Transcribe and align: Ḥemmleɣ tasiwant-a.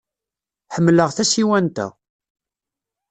Ḥemmleɣ 0.75 1.09
tasiwant-a. 1.11 1.87